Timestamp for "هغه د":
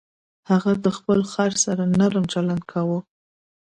0.49-0.87